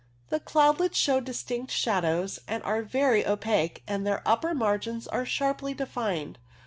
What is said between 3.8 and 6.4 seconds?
and their upper margins are sharply defined.